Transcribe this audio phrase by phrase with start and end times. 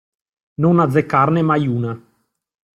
[0.55, 1.93] Non azzeccarne mai una.